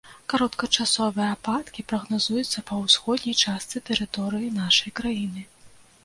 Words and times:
Кароткачасовыя 0.31 1.25
ападкі 1.33 1.83
прагназуюцца 1.91 2.63
па 2.71 2.77
ўсходняй 2.83 3.35
частцы 3.49 3.81
тэрыторыі 3.91 4.49
нашай 4.55 4.95
краіны. 5.01 5.45